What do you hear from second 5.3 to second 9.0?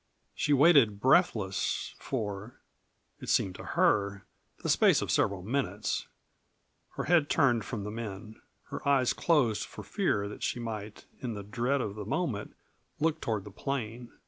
minutes, her head turned from the men, her